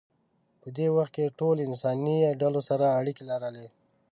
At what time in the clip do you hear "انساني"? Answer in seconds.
1.69-2.17